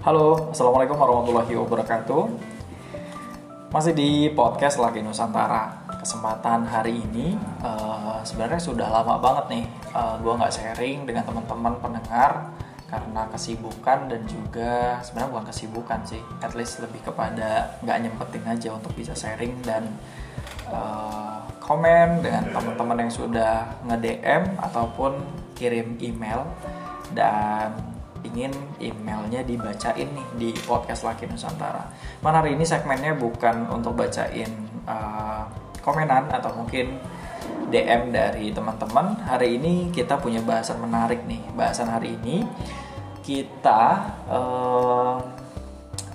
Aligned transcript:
Halo, 0.00 0.48
Assalamualaikum 0.48 0.96
warahmatullahi 0.96 1.60
wabarakatuh. 1.60 2.24
Masih 3.68 3.92
di 3.92 4.32
podcast 4.32 4.80
Laki 4.80 5.04
Nusantara. 5.04 5.76
Kesempatan 6.00 6.64
hari 6.64 7.04
ini 7.04 7.36
uh, 7.60 8.16
sebenarnya 8.24 8.64
sudah 8.64 8.88
lama 8.88 9.20
banget 9.20 9.60
nih 9.60 9.64
uh, 9.92 10.16
eh, 10.16 10.24
Gue 10.24 10.32
nggak 10.40 10.56
sharing 10.56 11.04
dengan 11.04 11.28
teman-teman 11.28 11.76
pendengar 11.84 12.48
Karena 12.88 13.28
kesibukan 13.28 14.08
dan 14.08 14.24
juga 14.24 15.04
sebenarnya 15.04 15.36
bukan 15.36 15.46
kesibukan 15.52 16.00
sih 16.08 16.24
At 16.40 16.56
least 16.56 16.80
lebih 16.80 17.04
kepada 17.04 17.76
nggak 17.84 17.98
nyempetin 18.00 18.44
aja 18.48 18.72
untuk 18.72 18.96
bisa 18.96 19.12
sharing 19.12 19.60
dan 19.60 19.84
uh, 20.72 21.44
komen 21.60 22.24
dengan 22.24 22.48
teman-teman 22.48 23.04
yang 23.04 23.12
sudah 23.12 23.68
nge-DM 23.84 24.56
ataupun 24.64 25.20
kirim 25.52 26.00
email. 26.00 26.48
Dan 27.12 27.89
ingin 28.24 28.52
emailnya 28.78 29.40
dibacain 29.44 30.08
nih 30.08 30.28
di 30.36 30.50
podcast 30.64 31.06
Laki 31.06 31.26
Nusantara. 31.28 31.88
Mana 32.20 32.44
hari 32.44 32.56
ini 32.56 32.64
segmennya 32.64 33.16
bukan 33.16 33.68
untuk 33.72 33.96
bacain 33.96 34.50
uh, 34.84 35.44
komenan 35.80 36.28
atau 36.28 36.52
mungkin 36.54 37.00
DM 37.70 38.12
dari 38.12 38.50
teman-teman. 38.52 39.16
Hari 39.24 39.56
ini 39.56 39.88
kita 39.94 40.18
punya 40.18 40.42
bahasan 40.42 40.82
menarik 40.82 41.24
nih. 41.24 41.40
Bahasan 41.54 41.88
hari 41.88 42.18
ini 42.20 42.44
kita 43.24 44.10
uh, 44.28 45.16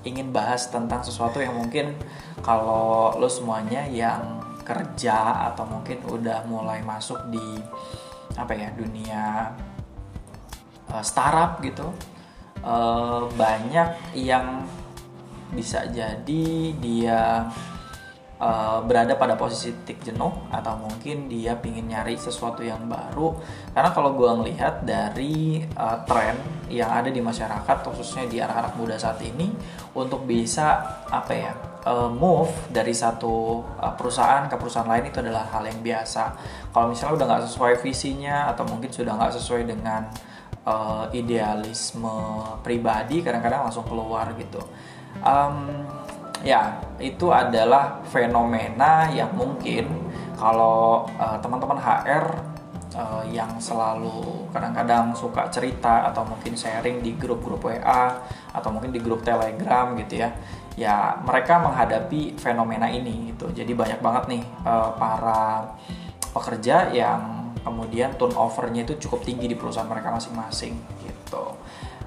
ingin 0.06 0.30
bahas 0.30 0.70
tentang 0.70 1.02
sesuatu 1.02 1.42
yang 1.42 1.58
mungkin 1.58 1.98
kalau 2.45 3.17
lo 3.17 3.26
semuanya 3.26 3.88
yang 3.90 4.44
kerja 4.66 5.50
atau 5.53 5.66
mungkin 5.66 6.02
udah 6.09 6.45
mulai 6.50 6.81
masuk 6.81 7.17
di 7.30 7.62
apa 8.36 8.53
ya 8.53 8.70
dunia 8.73 9.53
uh, 10.95 11.04
startup 11.04 11.59
gitu 11.59 11.91
uh, 12.63 13.28
banyak 13.36 14.16
yang 14.16 14.64
bisa 15.52 15.88
jadi 15.88 16.47
dia 16.80 17.47
uh, 18.39 18.80
berada 18.83 19.16
pada 19.16 19.39
posisi 19.39 19.72
titik 19.72 20.11
jenuh 20.11 20.33
atau 20.52 20.75
mungkin 20.75 21.31
dia 21.31 21.55
pingin 21.55 21.88
nyari 21.88 22.20
sesuatu 22.20 22.59
yang 22.66 22.88
baru. 22.92 23.36
Karena 23.72 23.94
kalau 23.95 24.17
gue 24.17 24.28
ngelihat 24.28 24.83
dari 24.83 25.64
tren 26.09 26.36
yang 26.67 26.92
ada 26.92 27.08
di 27.08 27.22
masyarakat 27.23 27.77
khususnya 27.88 28.27
di 28.27 28.42
anak-anak 28.42 28.73
muda 28.75 28.95
saat 29.00 29.22
ini 29.23 29.53
untuk 29.95 30.27
bisa 30.27 30.81
apa 31.08 31.31
ya 31.31 31.53
move 32.09 32.50
dari 32.73 32.98
satu 32.98 33.61
perusahaan 33.94 34.50
ke 34.50 34.58
perusahaan 34.58 34.89
lain 34.89 35.14
itu 35.14 35.22
adalah 35.22 35.45
hal 35.53 35.70
yang 35.70 35.80
biasa. 35.86 36.33
Kalau 36.73 36.89
misalnya 36.89 37.14
udah 37.22 37.27
nggak 37.30 37.44
sesuai 37.45 37.73
visinya 37.86 38.50
atau 38.50 38.66
mungkin 38.66 38.89
sudah 38.89 39.14
nggak 39.14 39.38
sesuai 39.38 39.70
dengan 39.70 40.09
uh, 40.66 41.05
idealisme 41.13 42.41
pribadi 42.66 43.21
kadang-kadang 43.21 43.69
langsung 43.69 43.85
keluar 43.85 44.33
gitu. 44.35 44.59
Um, 45.23 45.85
ya 46.44 46.77
itu 46.99 47.31
adalah 47.31 48.03
fenomena 48.11 49.08
yang 49.09 49.31
mungkin 49.33 49.88
kalau 50.36 51.08
uh, 51.16 51.39
teman-teman 51.39 51.80
HR 51.80 52.25
uh, 52.93 53.23
eh, 53.23 53.39
yang 53.39 53.55
selalu 53.58 54.45
kadang-kadang 54.52 55.16
suka 55.16 55.47
cerita 55.47 56.11
atau 56.11 56.27
mungkin 56.27 56.53
sharing 56.59 56.99
di 56.99 57.16
grup-grup 57.16 57.63
WA 57.63 58.19
atau 58.52 58.69
mungkin 58.69 58.91
di 58.91 58.99
grup 58.99 59.23
Telegram 59.23 59.95
gitu 59.95 60.19
ya 60.21 60.30
ya 60.75 61.23
mereka 61.23 61.55
menghadapi 61.63 62.36
fenomena 62.36 62.91
ini 62.91 63.31
gitu. 63.31 63.47
Jadi 63.55 63.71
banyak 63.71 63.99
banget 64.03 64.23
nih 64.27 64.43
uh, 64.67 64.91
para 64.99 65.71
pekerja 66.36 66.91
yang 66.91 67.34
kemudian 67.66 68.13
turnovernya 68.13 68.85
itu 68.85 69.09
cukup 69.09 69.25
tinggi 69.25 69.49
di 69.49 69.58
perusahaan 69.58 69.89
mereka 69.89 70.13
masing-masing 70.13 70.77
gitu. 71.02 71.58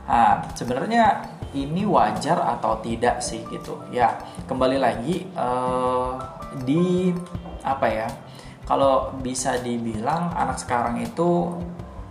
Nah, 0.07 0.47
sebenarnya 0.55 1.21
ini 1.53 1.83
wajar 1.85 2.39
atau 2.57 2.79
tidak 2.81 3.19
sih 3.21 3.43
gitu. 3.51 3.77
Ya, 3.91 4.17
kembali 4.47 4.79
lagi 4.79 5.27
uh, 5.35 6.15
di 6.63 7.13
apa 7.67 7.87
ya? 7.91 8.09
Kalau 8.65 9.13
bisa 9.19 9.59
dibilang 9.59 10.33
anak 10.33 10.63
sekarang 10.63 11.03
itu 11.03 11.57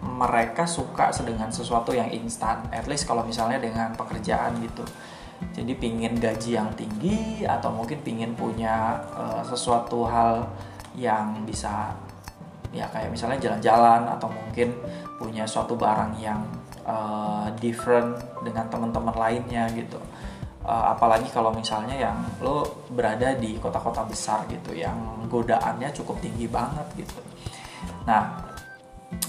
mereka 0.03 0.65
suka 0.65 1.09
dengan 1.23 1.49
sesuatu 1.49 1.95
yang 1.95 2.11
instan. 2.11 2.67
At 2.69 2.85
least 2.85 3.07
kalau 3.07 3.23
misalnya 3.23 3.61
dengan 3.61 3.95
pekerjaan 3.95 4.59
gitu. 4.61 4.83
Jadi 5.53 5.77
pingin 5.77 6.17
gaji 6.17 6.57
yang 6.57 6.73
tinggi 6.73 7.45
atau 7.45 7.69
mungkin 7.69 8.01
pingin 8.01 8.33
punya 8.33 8.97
uh, 9.13 9.45
sesuatu 9.45 10.01
hal 10.09 10.49
yang 10.97 11.45
bisa 11.45 11.93
ya 12.75 12.85
kayak 12.91 13.09
misalnya 13.11 13.39
jalan-jalan 13.39 14.01
atau 14.11 14.27
mungkin 14.31 14.75
punya 15.17 15.47
suatu 15.47 15.73
barang 15.73 16.19
yang 16.21 16.41
uh, 16.85 17.49
different 17.57 18.17
dengan 18.43 18.67
teman-teman 18.69 19.15
lainnya 19.15 19.67
gitu. 19.73 19.99
Uh, 20.67 20.91
apalagi 20.91 21.31
kalau 21.31 21.55
misalnya 21.55 21.95
yang 21.95 22.17
lo 22.43 22.83
berada 22.91 23.31
di 23.39 23.55
kota-kota 23.55 24.03
besar 24.03 24.43
gitu 24.51 24.75
yang 24.75 25.23
godaannya 25.31 25.95
cukup 25.95 26.19
tinggi 26.19 26.45
banget 26.51 27.07
gitu. 27.07 27.19
Nah 28.03 28.47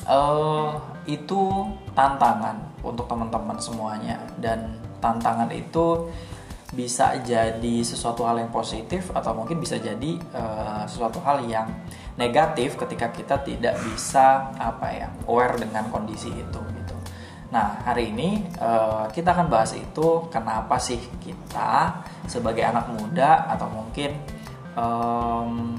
uh, 0.08 0.74
itu 1.06 1.70
tantangan 1.94 2.58
untuk 2.82 3.06
teman-teman 3.06 3.58
semuanya. 3.58 4.18
Dan 4.38 4.78
tantangan 4.98 5.50
itu 5.54 6.10
bisa 6.68 7.16
jadi 7.24 7.80
sesuatu 7.80 8.28
hal 8.28 8.44
yang 8.44 8.52
positif 8.52 9.08
atau 9.16 9.32
mungkin 9.32 9.56
bisa 9.56 9.80
jadi 9.80 10.20
uh, 10.36 10.84
sesuatu 10.84 11.16
hal 11.24 11.40
yang 11.48 11.64
negatif 12.18 12.74
ketika 12.74 13.14
kita 13.14 13.36
tidak 13.46 13.78
bisa 13.86 14.50
apa 14.58 14.86
ya 14.90 15.08
aware 15.30 15.54
dengan 15.62 15.86
kondisi 15.88 16.28
itu 16.34 16.60
gitu. 16.60 16.94
Nah 17.54 17.80
hari 17.86 18.10
ini 18.10 18.42
uh, 18.58 19.06
kita 19.08 19.32
akan 19.32 19.46
bahas 19.46 19.72
itu 19.78 20.26
kenapa 20.28 20.76
sih 20.82 20.98
kita 21.22 22.02
sebagai 22.26 22.66
anak 22.66 22.90
muda 22.90 23.46
atau 23.54 23.70
mungkin 23.70 24.18
um, 24.74 25.78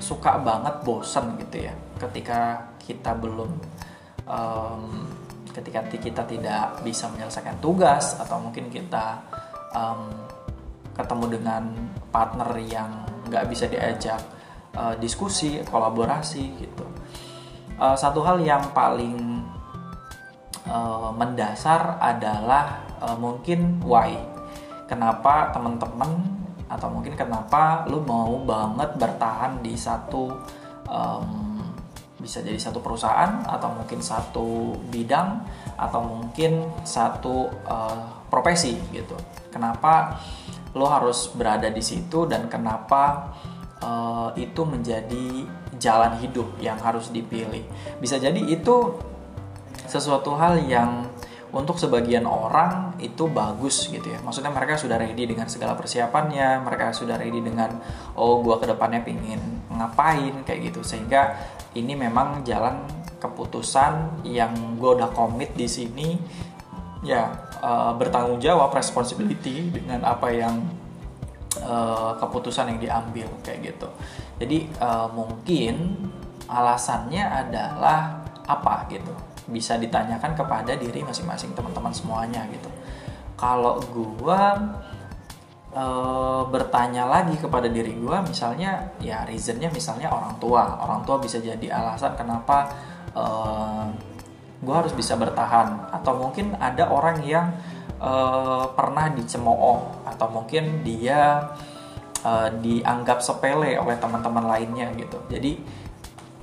suka 0.00 0.40
banget 0.40 0.80
bosen 0.80 1.36
gitu 1.44 1.68
ya 1.68 1.74
ketika 2.00 2.72
kita 2.80 3.12
belum 3.12 3.52
um, 4.24 5.04
ketika 5.52 5.84
kita 5.92 6.22
tidak 6.24 6.80
bisa 6.80 7.10
menyelesaikan 7.12 7.60
tugas 7.60 8.16
atau 8.16 8.40
mungkin 8.40 8.72
kita 8.72 9.20
um, 9.76 10.08
ketemu 10.96 11.26
dengan 11.36 11.62
partner 12.08 12.50
yang 12.64 12.90
nggak 13.28 13.44
bisa 13.50 13.68
diajak 13.68 14.39
uh, 14.76 14.94
diskusi 14.98 15.62
kolaborasi 15.66 16.44
gitu 16.60 16.84
uh, 17.80 17.96
satu 17.96 18.20
hal 18.22 18.42
yang 18.42 18.62
paling 18.74 19.42
uh, 20.68 21.10
mendasar 21.14 21.98
adalah 21.98 22.84
uh, 23.00 23.16
mungkin 23.16 23.80
why 23.82 24.14
kenapa 24.90 25.54
teman-teman 25.54 26.40
atau 26.70 26.86
mungkin 26.86 27.18
kenapa 27.18 27.82
lu 27.90 27.98
mau 28.06 28.38
banget 28.46 28.94
bertahan 28.94 29.58
di 29.58 29.74
satu 29.74 30.30
um, 30.86 31.50
bisa 32.20 32.44
jadi 32.44 32.60
satu 32.60 32.78
perusahaan 32.84 33.42
atau 33.48 33.72
mungkin 33.74 33.98
satu 34.04 34.76
bidang 34.92 35.40
atau 35.80 36.00
mungkin 36.04 36.68
satu 36.84 37.48
uh, 37.64 38.28
profesi 38.28 38.76
gitu. 38.92 39.16
Kenapa 39.48 40.20
lo 40.76 40.86
harus 40.86 41.32
berada 41.34 41.66
di 41.72 41.82
situ 41.82 42.28
dan 42.28 42.46
kenapa 42.46 43.34
uh, 43.82 44.30
itu 44.36 44.62
menjadi 44.64 45.44
jalan 45.80 46.20
hidup 46.20 46.48
yang 46.60 46.76
harus 46.80 47.08
dipilih. 47.10 47.64
Bisa 47.98 48.20
jadi 48.20 48.38
itu 48.38 48.96
sesuatu 49.88 50.36
hal 50.36 50.60
yang 50.64 51.08
untuk 51.50 51.82
sebagian 51.82 52.30
orang 52.30 52.94
itu 53.02 53.26
bagus 53.26 53.90
gitu 53.90 54.06
ya. 54.06 54.22
Maksudnya 54.22 54.54
mereka 54.54 54.78
sudah 54.78 54.94
ready 54.94 55.26
dengan 55.26 55.50
segala 55.50 55.74
persiapannya, 55.74 56.62
mereka 56.62 56.94
sudah 56.94 57.18
ready 57.18 57.42
dengan 57.42 57.74
oh 58.14 58.38
gua 58.38 58.62
ke 58.62 58.70
depannya 58.70 59.02
pingin 59.02 59.40
ngapain 59.74 60.46
kayak 60.46 60.70
gitu. 60.70 60.86
Sehingga 60.86 61.34
ini 61.74 61.98
memang 61.98 62.46
jalan 62.46 62.86
keputusan 63.20 64.24
yang 64.24 64.80
gue 64.80 64.96
udah 64.96 65.12
komit 65.12 65.52
di 65.52 65.68
sini 65.68 66.16
ya 67.04 67.28
uh, 67.60 67.92
bertanggung 67.96 68.40
jawab 68.40 68.72
responsibility 68.72 69.68
dengan 69.68 70.08
apa 70.08 70.32
yang 70.32 70.56
uh, 71.58 72.14
keputusan 72.18 72.70
yang 72.76 72.80
diambil 72.80 73.26
kayak 73.42 73.74
gitu. 73.74 73.88
Jadi 74.38 74.70
uh, 74.78 75.10
mungkin 75.10 76.06
alasannya 76.46 77.24
adalah 77.26 78.22
apa 78.46 78.86
gitu. 78.90 79.10
Bisa 79.50 79.74
ditanyakan 79.74 80.38
kepada 80.38 80.78
diri 80.78 81.02
masing-masing 81.02 81.54
teman-teman 81.58 81.90
semuanya 81.90 82.46
gitu. 82.54 82.70
Kalau 83.34 83.82
gua 83.90 84.54
uh, 85.74 86.46
bertanya 86.46 87.08
lagi 87.08 87.34
kepada 87.34 87.66
diri 87.66 87.98
gua 87.98 88.22
misalnya 88.22 88.94
ya 89.02 89.26
reasonnya 89.26 89.72
misalnya 89.74 90.12
orang 90.12 90.38
tua. 90.38 90.78
Orang 90.78 91.02
tua 91.02 91.18
bisa 91.18 91.42
jadi 91.42 91.66
alasan 91.72 92.14
kenapa 92.14 92.70
uh, 93.14 93.90
gue 94.60 94.74
harus 94.76 94.92
bisa 94.92 95.16
bertahan 95.16 95.88
atau 95.88 96.20
mungkin 96.20 96.52
ada 96.60 96.92
orang 96.92 97.24
yang 97.24 97.48
uh, 98.00 98.64
pernah 98.72 99.12
dicemooh 99.12 100.08
atau 100.08 100.26
mungkin 100.32 100.82
dia 100.82 101.52
uh, 102.24 102.48
dianggap 102.58 103.20
sepele 103.20 103.76
oleh 103.76 103.96
teman-teman 104.00 104.48
lainnya 104.48 104.90
gitu. 104.96 105.20
Jadi 105.28 105.60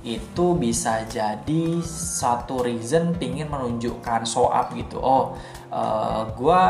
itu 0.06 0.46
bisa 0.54 1.02
jadi 1.10 1.82
satu 1.82 2.62
reason 2.62 3.18
pingin 3.18 3.50
menunjukkan 3.50 4.22
show 4.24 4.46
up 4.46 4.70
gitu. 4.78 5.02
Oh 5.02 5.34
uh, 5.74 6.22
gue 6.38 6.60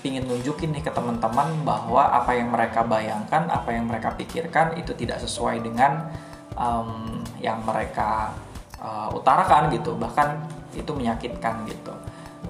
pingin 0.00 0.24
nunjukin 0.24 0.72
nih 0.72 0.82
ke 0.82 0.90
teman-teman 0.90 1.60
bahwa 1.62 2.08
apa 2.08 2.32
yang 2.32 2.48
mereka 2.48 2.80
bayangkan 2.80 3.46
apa 3.52 3.68
yang 3.76 3.84
mereka 3.84 4.16
pikirkan 4.16 4.80
itu 4.80 4.96
tidak 4.96 5.20
sesuai 5.20 5.60
dengan 5.60 6.08
um, 6.56 7.20
yang 7.44 7.60
mereka 7.68 8.32
uh, 8.80 9.12
utarakan 9.12 9.68
gitu. 9.76 9.92
Bahkan 10.00 10.28
itu 10.72 10.90
menyakitkan 10.96 11.68
gitu 11.68 11.92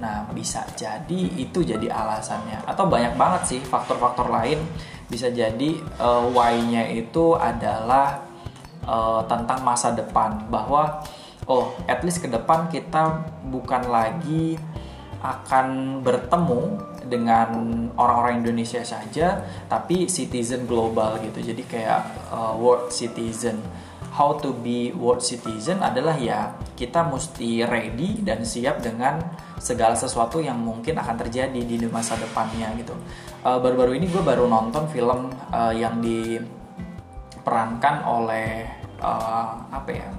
nah 0.00 0.24
bisa 0.32 0.64
jadi 0.74 1.20
itu 1.36 1.60
jadi 1.60 1.86
alasannya. 1.92 2.64
Atau 2.64 2.88
banyak 2.88 3.14
banget 3.20 3.42
sih 3.56 3.60
faktor-faktor 3.60 4.32
lain. 4.32 4.64
Bisa 5.06 5.28
jadi 5.28 5.76
uh, 6.00 6.24
why-nya 6.32 6.88
itu 6.88 7.36
adalah 7.36 8.24
uh, 8.88 9.20
tentang 9.28 9.60
masa 9.60 9.92
depan. 9.92 10.48
Bahwa 10.48 11.04
oh 11.44 11.76
at 11.84 12.00
least 12.00 12.24
ke 12.24 12.28
depan 12.32 12.72
kita 12.72 13.28
bukan 13.52 13.92
lagi 13.92 14.56
akan 15.20 16.00
bertemu 16.00 16.80
dengan 17.04 17.48
orang-orang 17.92 18.40
Indonesia 18.40 18.80
saja 18.80 19.44
tapi 19.68 20.08
citizen 20.08 20.64
global 20.64 21.20
gitu. 21.20 21.44
Jadi 21.44 21.62
kayak 21.68 22.32
uh, 22.32 22.56
world 22.56 22.88
citizen 22.88 23.60
how 24.10 24.34
to 24.38 24.50
be 24.50 24.92
world 24.92 25.22
citizen 25.22 25.82
adalah 25.82 26.18
ya 26.18 26.52
kita 26.74 27.02
mesti 27.06 27.64
ready 27.66 28.18
dan 28.26 28.42
siap 28.42 28.82
dengan 28.82 29.22
segala 29.60 29.94
sesuatu 29.94 30.40
yang 30.42 30.58
mungkin 30.58 30.98
akan 30.98 31.16
terjadi 31.26 31.60
di 31.62 31.86
masa 31.86 32.16
depannya 32.18 32.74
gitu. 32.80 32.94
Uh, 33.46 33.58
baru-baru 33.62 33.94
ini 34.02 34.06
gue 34.10 34.20
baru 34.20 34.48
nonton 34.50 34.88
film 34.90 35.30
uh, 35.52 35.72
yang 35.72 36.02
diperankan 36.02 38.02
oleh 38.04 38.66
uh, 38.98 39.54
apa 39.70 39.90
ya 39.94 40.10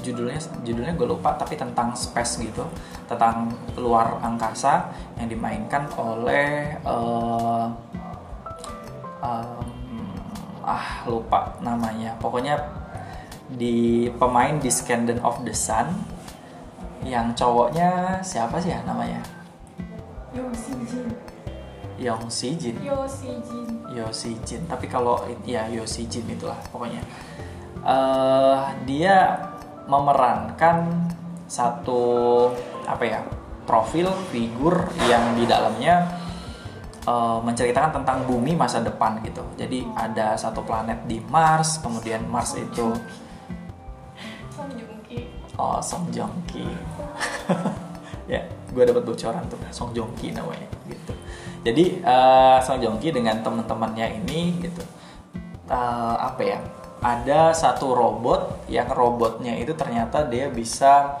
judulnya 0.00 0.40
judulnya 0.64 0.96
gue 0.96 1.12
lupa 1.12 1.36
tapi 1.36 1.60
tentang 1.60 1.92
space 1.92 2.40
gitu 2.40 2.64
tentang 3.04 3.52
luar 3.76 4.16
angkasa 4.24 4.88
yang 5.20 5.28
dimainkan 5.28 5.84
oleh 5.98 6.72
uh, 6.88 7.68
um, 9.20 9.70
ah 10.64 11.04
lupa 11.08 11.56
namanya. 11.64 12.12
Pokoknya 12.20 12.79
di 13.54 14.06
pemain 14.18 14.58
di 14.58 14.70
Scandal 14.70 15.18
of 15.22 15.42
the 15.42 15.54
Sun. 15.54 15.90
Yang 17.00 17.40
cowoknya 17.40 18.20
siapa 18.20 18.60
sih 18.60 18.70
ya 18.76 18.84
namanya? 18.84 19.24
Yong 20.36 20.52
Si 20.52 20.72
Jin. 20.84 21.08
Yong 21.96 22.24
Si 22.28 22.48
Jin. 22.54 22.76
Yo 22.84 22.98
Si 23.08 23.30
Jin. 23.42 23.68
Yo 23.90 24.06
Si 24.12 24.30
Jin. 24.44 24.62
Tapi 24.68 24.86
kalau 24.86 25.18
ya 25.48 25.66
Yo 25.72 25.82
Si 25.88 26.04
Jin 26.06 26.28
itulah 26.28 26.60
pokoknya. 26.70 27.00
Uh, 27.80 28.68
dia 28.84 29.40
memerankan 29.88 31.08
satu 31.48 32.46
apa 32.84 33.02
ya 33.02 33.20
profil 33.64 34.12
figur 34.28 34.86
yang 35.08 35.34
di 35.34 35.48
dalamnya 35.48 36.06
uh, 37.08 37.40
menceritakan 37.40 38.02
tentang 38.02 38.28
bumi 38.28 38.54
masa 38.54 38.84
depan 38.84 39.18
gitu. 39.24 39.42
Jadi 39.56 39.88
ada 39.96 40.36
satu 40.36 40.62
planet 40.62 41.08
di 41.08 41.18
Mars, 41.32 41.80
kemudian 41.80 42.28
Mars 42.28 42.54
itu 42.54 42.92
Song 44.60 44.76
oh 45.56 45.78
Song 45.80 46.04
Joong 46.12 46.36
Ki. 46.44 46.64
ya, 48.32 48.44
gue 48.44 48.82
dapat 48.84 49.02
bocoran 49.08 49.40
tuh 49.48 49.60
Song 49.72 49.96
Joong 49.96 50.12
Ki 50.20 50.36
namanya 50.36 50.68
gitu. 50.84 51.12
Jadi 51.64 52.04
uh, 52.04 52.60
Song 52.60 52.84
Joong 52.84 53.00
Ki 53.00 53.08
dengan 53.08 53.40
teman-temannya 53.40 54.20
ini 54.20 54.60
gitu. 54.60 54.84
Uh, 55.70 56.18
apa 56.18 56.42
ya? 56.44 56.60
ada 57.00 57.56
satu 57.56 57.96
robot 57.96 58.68
yang 58.68 58.92
robotnya 58.92 59.56
itu 59.56 59.72
ternyata 59.72 60.28
dia 60.28 60.52
bisa 60.52 61.16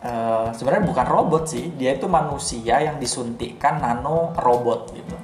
uh, 0.00 0.48
sebenarnya 0.56 0.84
bukan 0.88 1.06
robot 1.06 1.44
sih 1.44 1.68
dia 1.76 1.92
itu 1.92 2.08
manusia 2.08 2.80
yang 2.80 2.96
disuntikkan 2.96 3.84
nano 3.84 4.32
robot 4.40 4.96
gitu 4.96 5.16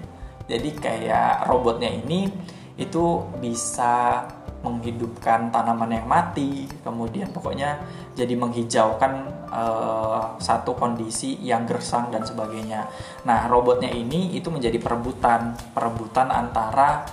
jadi 0.45 0.69
kayak 0.77 1.49
robotnya 1.49 1.89
ini 1.89 2.29
itu 2.77 3.25
bisa 3.41 4.29
menghidupkan 4.65 5.53
tanaman 5.53 5.93
yang 5.93 6.09
mati 6.09 6.65
kemudian 6.81 7.29
pokoknya 7.29 7.85
jadi 8.17 8.33
menghijaukan 8.33 9.13
uh, 9.53 10.41
satu 10.41 10.73
kondisi 10.75 11.37
yang 11.45 11.69
gersang 11.69 12.09
dan 12.09 12.25
sebagainya. 12.25 12.89
Nah 13.29 13.47
robotnya 13.47 13.93
ini 13.93 14.33
itu 14.33 14.49
menjadi 14.49 14.81
perebutan 14.81 15.53
perebutan 15.77 16.33
antara 16.33 17.05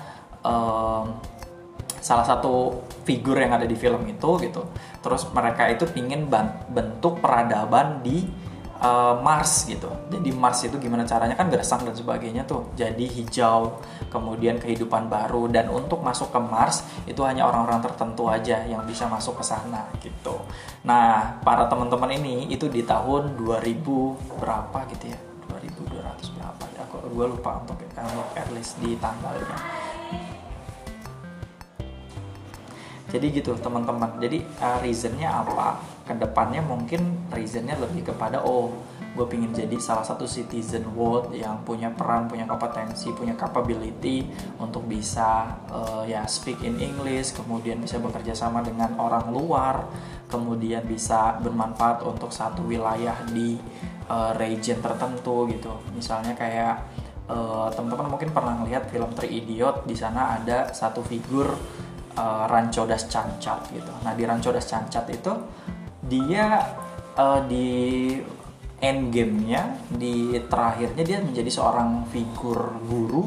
uh, 0.41 1.03
salah 2.01 2.25
satu 2.25 2.81
figur 3.05 3.37
yang 3.37 3.53
ada 3.53 3.69
di 3.69 3.77
film 3.77 4.01
itu 4.09 4.29
gitu. 4.41 4.65
Terus 5.01 5.29
mereka 5.35 5.69
itu 5.69 5.85
pingin 5.89 6.25
bentuk 6.71 7.21
peradaban 7.21 8.01
di 8.01 8.25
uh, 8.81 9.15
Mars 9.21 9.69
gitu. 9.69 9.87
Jadi 10.09 10.29
Mars 10.33 10.65
itu 10.65 10.75
gimana 10.81 11.05
caranya? 11.05 11.37
Kan 11.37 11.47
gersang 11.53 11.85
dan 11.85 11.93
sebagainya 11.93 12.43
tuh. 12.43 12.73
Jadi 12.73 13.05
hijau 13.07 13.79
kemudian 14.09 14.57
kehidupan 14.57 15.07
baru 15.07 15.47
dan 15.47 15.69
untuk 15.71 16.01
masuk 16.01 16.33
ke 16.33 16.39
Mars 16.41 16.83
itu 17.05 17.21
hanya 17.23 17.47
orang-orang 17.47 17.79
tertentu 17.85 18.27
aja 18.27 18.65
yang 18.65 18.83
bisa 18.83 19.07
masuk 19.07 19.39
ke 19.39 19.45
sana 19.45 19.87
gitu. 20.01 20.41
Nah 20.83 21.39
para 21.45 21.69
teman-teman 21.69 22.11
ini 22.17 22.49
itu 22.51 22.67
di 22.67 22.83
tahun 22.83 23.37
2000 23.37 24.41
berapa 24.41 24.79
gitu 24.91 25.05
ya? 25.13 25.19
2200 25.47 26.35
berapa 26.35 26.63
ya? 26.75 26.79
Aku 26.89 27.07
gue 27.07 27.25
lupa 27.29 27.61
untuk, 27.63 27.77
untuk 27.79 28.29
at 28.35 28.49
least 28.51 28.75
di 28.81 28.97
tanggalnya. 28.97 29.57
Jadi 33.11 33.27
gitu 33.35 33.51
teman-teman. 33.59 34.23
Jadi 34.23 34.39
uh, 34.63 34.79
reasonnya 34.79 35.43
apa 35.43 35.90
ke 36.05 36.13
depannya 36.17 36.61
mungkin 36.65 37.29
reasonnya 37.29 37.77
lebih 37.77 38.13
kepada 38.13 38.41
oh 38.41 38.73
gue 39.11 39.27
pingin 39.27 39.51
jadi 39.51 39.75
salah 39.75 40.07
satu 40.07 40.23
citizen 40.23 40.87
world 40.95 41.35
yang 41.35 41.59
punya 41.67 41.91
peran 41.91 42.31
punya 42.31 42.47
kompetensi 42.47 43.11
punya 43.11 43.35
capability 43.35 44.23
untuk 44.55 44.87
bisa 44.87 45.51
uh, 45.67 46.07
ya 46.07 46.23
speak 46.31 46.63
in 46.63 46.79
English 46.79 47.35
kemudian 47.35 47.83
bisa 47.83 47.99
bekerja 47.99 48.31
sama 48.31 48.63
dengan 48.63 48.95
orang 48.95 49.27
luar 49.35 49.83
kemudian 50.31 50.87
bisa 50.87 51.35
bermanfaat 51.43 52.07
untuk 52.07 52.31
satu 52.31 52.63
wilayah 52.63 53.19
di 53.27 53.59
uh, 54.07 54.31
region 54.39 54.79
tertentu 54.79 55.43
gitu 55.51 55.75
misalnya 55.91 56.31
kayak 56.31 56.79
uh, 57.27 57.67
teman-teman 57.75 58.15
mungkin 58.15 58.31
pernah 58.31 58.63
lihat 58.63 58.87
film 58.87 59.11
Three 59.11 59.43
Idiot 59.43 59.83
di 59.83 59.95
sana 59.95 60.39
ada 60.39 60.71
satu 60.71 61.03
figur 61.03 61.51
uh, 62.15 62.45
Rancho 62.47 62.83
Das 62.83 63.07
Cancat 63.07 63.71
gitu. 63.71 63.91
Nah 64.03 64.11
di 64.15 64.23
Rancho 64.27 64.51
Das 64.51 64.67
Cancat 64.67 65.05
itu 65.11 65.33
dia 66.11 66.59
uh, 67.15 67.39
di 67.47 68.11
end 68.83 69.13
game-nya 69.13 69.79
di 69.87 70.35
terakhirnya 70.51 71.03
dia 71.07 71.23
menjadi 71.23 71.47
seorang 71.47 72.03
figur 72.11 72.75
guru. 72.83 73.23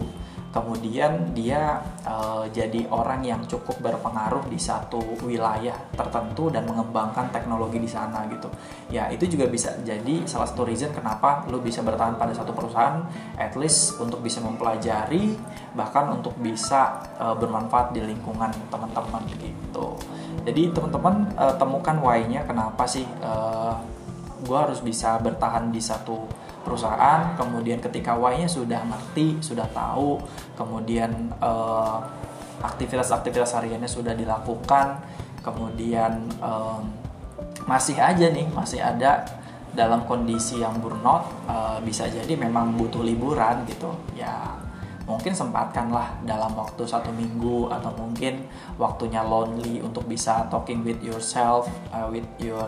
Kemudian 0.54 1.34
dia 1.34 1.82
uh, 2.06 2.46
jadi 2.46 2.86
orang 2.86 3.26
yang 3.26 3.42
cukup 3.42 3.74
berpengaruh 3.82 4.46
di 4.46 4.54
satu 4.54 5.02
wilayah 5.26 5.74
tertentu 5.98 6.46
dan 6.46 6.62
mengembangkan 6.62 7.26
teknologi 7.34 7.82
di 7.82 7.90
sana 7.90 8.22
gitu. 8.30 8.46
Ya 8.86 9.10
itu 9.10 9.26
juga 9.26 9.50
bisa 9.50 9.74
jadi 9.82 10.22
salah 10.30 10.46
satu 10.46 10.62
reason 10.62 10.94
kenapa 10.94 11.42
lo 11.50 11.58
bisa 11.58 11.82
bertahan 11.82 12.14
pada 12.14 12.30
satu 12.38 12.54
perusahaan 12.54 13.02
at 13.34 13.58
least 13.58 13.98
untuk 13.98 14.22
bisa 14.22 14.38
mempelajari 14.46 15.34
bahkan 15.74 16.14
untuk 16.14 16.38
bisa 16.38 17.02
uh, 17.18 17.34
bermanfaat 17.34 17.90
di 17.90 18.06
lingkungan 18.06 18.54
teman-teman 18.70 19.26
gitu 19.42 19.98
jadi 20.44 20.70
teman-teman 20.70 21.32
uh, 21.40 21.56
temukan 21.56 21.96
why-nya 22.04 22.44
kenapa 22.44 22.84
sih 22.84 23.08
uh, 23.24 23.80
gue 24.44 24.58
harus 24.58 24.84
bisa 24.84 25.16
bertahan 25.18 25.72
di 25.72 25.80
satu 25.80 26.28
perusahaan 26.64 27.36
kemudian 27.36 27.80
ketika 27.80 28.16
Y-nya 28.16 28.48
sudah 28.48 28.84
ngerti 28.84 29.40
sudah 29.40 29.68
tahu 29.72 30.20
kemudian 30.56 31.32
uh, 31.40 32.00
aktivitas-aktivitas 32.60 33.56
hariannya 33.56 33.88
sudah 33.88 34.12
dilakukan 34.12 35.00
kemudian 35.40 36.28
uh, 36.40 36.80
masih 37.64 37.96
aja 38.00 38.28
nih 38.28 38.48
masih 38.52 38.80
ada 38.80 39.24
dalam 39.74 40.06
kondisi 40.06 40.62
yang 40.62 40.78
burnout 40.78 41.26
uh, 41.50 41.82
bisa 41.82 42.06
jadi 42.06 42.38
memang 42.38 42.78
butuh 42.78 43.02
liburan 43.02 43.66
gitu. 43.66 43.90
Ya 44.14 44.63
mungkin 45.04 45.37
sempatkanlah 45.37 46.25
dalam 46.25 46.52
waktu 46.56 46.82
satu 46.88 47.12
minggu 47.12 47.68
atau 47.68 47.92
mungkin 47.92 48.49
waktunya 48.80 49.20
lonely 49.20 49.84
untuk 49.84 50.08
bisa 50.08 50.49
talking 50.49 50.80
with 50.80 51.00
yourself 51.04 51.68
uh, 51.92 52.08
with 52.08 52.25
your 52.40 52.64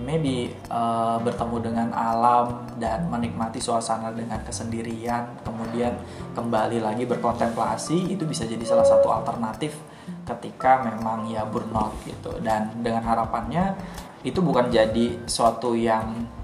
maybe 0.00 0.54
uh, 0.70 1.20
bertemu 1.20 1.56
dengan 1.60 1.88
alam 1.92 2.64
dan 2.80 3.10
menikmati 3.10 3.58
suasana 3.60 4.14
dengan 4.14 4.40
kesendirian. 4.46 5.42
Kemudian 5.44 5.98
kembali 6.32 6.80
lagi 6.80 7.04
berkontemplasi 7.04 8.08
itu 8.14 8.24
bisa 8.24 8.46
jadi 8.46 8.62
salah 8.62 8.86
satu 8.86 9.10
alternatif 9.10 9.76
ketika 10.24 10.86
memang 10.86 11.28
ya 11.28 11.44
burnout 11.44 11.92
gitu. 12.06 12.38
Dan 12.40 12.80
dengan 12.80 13.04
harapannya 13.04 13.76
itu 14.22 14.40
bukan 14.40 14.68
jadi 14.72 15.20
suatu 15.26 15.76
yang 15.76 16.39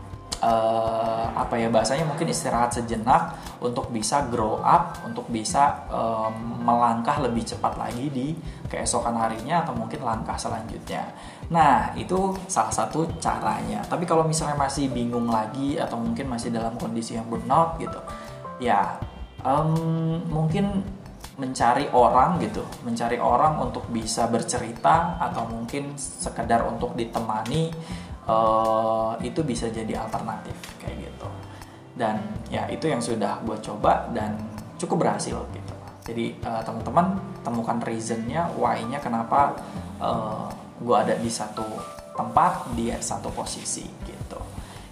uh, 0.46 1.26
apa 1.34 1.58
ya 1.58 1.66
bahasanya 1.66 2.06
mungkin 2.06 2.30
istirahat 2.30 2.70
sejenak 2.70 3.34
untuk 3.58 3.90
bisa 3.90 4.30
grow 4.30 4.62
up, 4.62 5.02
untuk 5.02 5.26
bisa 5.26 5.84
um, 5.90 6.62
melangkah 6.62 7.18
lebih 7.18 7.42
cepat 7.42 7.74
lagi 7.74 8.06
di 8.08 8.38
keesokan 8.70 9.18
harinya 9.18 9.66
atau 9.66 9.74
mungkin 9.74 10.06
langkah 10.06 10.38
selanjutnya. 10.38 11.10
Nah, 11.50 11.90
itu 11.98 12.34
salah 12.46 12.70
satu 12.70 13.06
caranya. 13.18 13.82
Tapi 13.86 14.06
kalau 14.06 14.22
misalnya 14.22 14.58
masih 14.58 14.90
bingung 14.90 15.26
lagi 15.26 15.78
atau 15.78 15.98
mungkin 15.98 16.30
masih 16.30 16.54
dalam 16.54 16.78
kondisi 16.78 17.18
yang 17.18 17.26
burnout 17.26 17.78
gitu, 17.82 17.98
ya 18.62 19.02
um, 19.42 20.22
mungkin 20.30 20.86
mencari 21.36 21.92
orang 21.92 22.40
gitu, 22.40 22.64
mencari 22.80 23.20
orang 23.20 23.60
untuk 23.60 23.84
bisa 23.92 24.24
bercerita 24.24 25.20
atau 25.20 25.44
mungkin 25.44 25.92
sekedar 26.00 26.64
untuk 26.64 26.96
ditemani 26.96 27.68
uh, 28.26 29.14
itu 29.22 29.40
bisa 29.42 29.70
jadi 29.70 30.02
alternatif 30.02 30.54
kayak 30.82 31.10
gitu. 31.10 31.28
Dan 31.96 32.20
ya 32.52 32.68
itu 32.68 32.90
yang 32.90 33.00
sudah 33.00 33.40
gue 33.42 33.56
coba 33.64 34.10
dan 34.12 34.36
cukup 34.76 35.08
berhasil 35.08 35.40
gitu. 35.54 35.74
Jadi 36.06 36.38
uh, 36.46 36.62
teman-teman 36.62 37.18
temukan 37.42 37.78
reasonnya, 37.82 38.46
why-nya 38.54 39.02
kenapa 39.02 39.56
uh, 39.98 40.46
gue 40.78 40.96
ada 40.96 41.14
di 41.16 41.30
satu 41.32 41.64
tempat 42.16 42.72
di 42.72 42.88
satu 42.96 43.28
posisi 43.32 43.84
gitu 44.04 44.40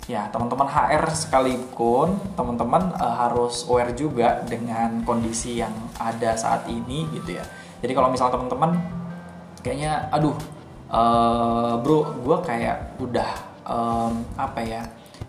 ya 0.04 0.28
teman-teman 0.28 0.68
HR 0.68 1.08
sekalipun 1.16 2.20
teman-teman 2.36 2.92
uh, 3.00 3.16
harus 3.24 3.64
aware 3.64 3.96
juga 3.96 4.44
dengan 4.44 5.00
kondisi 5.08 5.64
yang 5.64 5.72
ada 5.96 6.36
saat 6.36 6.68
ini 6.68 7.08
gitu 7.16 7.40
ya 7.40 7.44
jadi 7.80 7.92
kalau 7.96 8.12
misalnya 8.12 8.36
teman-teman 8.36 8.84
kayaknya 9.64 10.12
aduh 10.12 10.36
uh, 10.90 11.78
bro 11.80 12.16
gue 12.20 12.38
kayak 12.44 12.98
udah 13.00 13.30
um, 13.64 14.24
apa 14.36 14.60
ya 14.64 14.82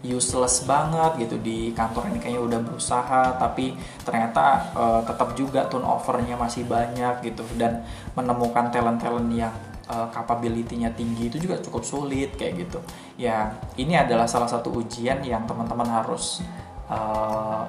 useless 0.05 0.69
banget 0.69 1.25
gitu 1.25 1.41
di 1.41 1.73
kantor 1.73 2.13
ini 2.13 2.21
kayaknya 2.21 2.41
udah 2.45 2.59
berusaha 2.61 3.23
tapi 3.41 3.73
ternyata 4.05 4.69
uh, 4.77 5.01
tetap 5.01 5.33
juga 5.33 5.65
turnovernya 5.65 6.37
masih 6.37 6.67
banyak 6.69 7.25
gitu 7.25 7.41
dan 7.57 7.81
menemukan 8.13 8.69
talent-talent 8.69 9.29
yang 9.33 9.53
uh, 9.89 10.07
capability-nya 10.13 10.93
tinggi 10.93 11.29
itu 11.29 11.37
juga 11.49 11.57
cukup 11.61 11.83
sulit 11.85 12.37
kayak 12.37 12.67
gitu. 12.69 12.79
Ya, 13.17 13.57
ini 13.77 13.97
adalah 13.97 14.29
salah 14.29 14.49
satu 14.49 14.73
ujian 14.77 15.21
yang 15.25 15.45
teman-teman 15.49 15.89
harus 15.89 16.45
uh, 16.89 17.65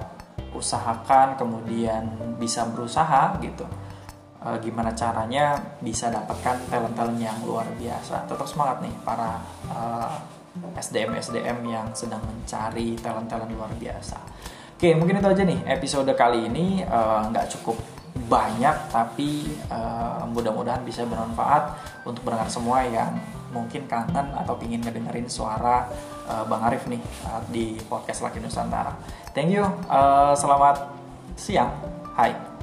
usahakan 0.57 1.37
kemudian 1.37 2.09
bisa 2.41 2.65
berusaha 2.69 3.37
gitu. 3.41 3.65
Uh, 4.47 4.55
gimana 4.63 4.95
caranya 4.95 5.59
bisa 5.83 6.07
dapatkan 6.07 6.71
talent-talent 6.71 7.19
yang 7.19 7.35
luar 7.43 7.67
biasa. 7.75 8.31
Tetap 8.31 8.47
semangat 8.47 8.79
nih 8.79 8.95
para 9.03 9.43
uh, 9.67 10.15
SDM 10.79 11.19
SDM 11.19 11.67
yang 11.67 11.91
sedang 11.99 12.23
mencari 12.23 12.95
talent-talent 12.95 13.51
luar 13.51 13.75
biasa. 13.75 14.15
Oke, 14.79 14.95
mungkin 14.95 15.19
itu 15.19 15.27
aja 15.27 15.43
nih 15.43 15.67
episode 15.67 16.15
kali 16.15 16.47
ini 16.47 16.87
nggak 17.27 17.43
uh, 17.43 17.51
cukup 17.59 17.75
banyak 18.31 18.77
tapi 18.87 19.51
uh, 19.67 20.23
mudah-mudahan 20.31 20.87
bisa 20.87 21.03
bermanfaat 21.11 21.75
untuk 22.07 22.23
berdengar 22.23 22.47
semua 22.47 22.87
yang 22.87 23.19
mungkin 23.51 23.91
kangen 23.91 24.31
atau 24.31 24.55
ingin 24.63 24.79
ngedengerin 24.79 25.27
suara 25.27 25.89
Bang 26.27 26.59
Arif 26.67 26.91
nih 26.91 26.99
di 27.49 27.79
podcast 27.87 28.27
Laki 28.27 28.43
Nusantara. 28.43 28.95
Thank 29.31 29.55
you, 29.55 29.63
uh, 29.87 30.35
selamat 30.35 30.91
siang, 31.39 31.71
hai. 32.19 32.56